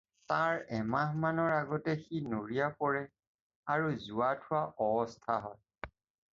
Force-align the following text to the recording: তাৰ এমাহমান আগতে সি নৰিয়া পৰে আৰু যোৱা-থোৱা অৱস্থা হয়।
তাৰ 0.31 0.61
এমাহমান 0.77 1.41
আগতে 1.57 1.95
সি 1.99 2.23
নৰিয়া 2.31 2.71
পৰে 2.81 3.03
আৰু 3.75 3.93
যোৱা-থোৱা 4.09 4.65
অৱস্থা 4.89 5.41
হয়। 5.49 5.97